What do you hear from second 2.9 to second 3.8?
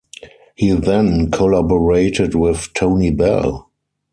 Bell.